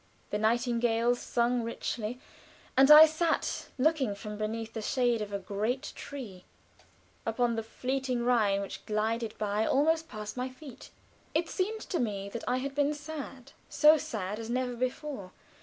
The 0.31 0.39
nightingales 0.39 1.19
sung 1.19 1.61
richly, 1.61 2.19
and 2.75 2.89
I 2.89 3.05
sat 3.05 3.67
looking, 3.77 4.15
from 4.15 4.35
beneath 4.35 4.73
the 4.73 4.81
shade 4.81 5.21
of 5.21 5.31
a 5.31 5.37
great 5.37 5.93
tree, 5.95 6.43
upon 7.23 7.55
the 7.55 7.61
fleeting 7.61 8.25
Rhine, 8.25 8.61
which 8.61 8.83
glided 8.87 9.37
by 9.37 9.63
almost 9.63 10.09
past 10.09 10.35
my 10.35 10.49
feet. 10.49 10.89
It 11.35 11.49
seemed 11.49 11.81
to 11.81 11.99
me 11.99 12.29
that 12.29 12.43
I 12.47 12.57
had 12.57 12.73
been 12.73 12.95
sad 12.95 13.51
so 13.69 13.95
sad 13.97 14.39
as 14.39 14.49
never 14.49 14.75
before. 14.75 15.33